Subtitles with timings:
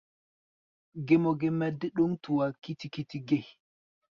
[1.07, 3.39] Gé mɔ ge mɛ dé ɗǒŋ tua kiti-kiti ge?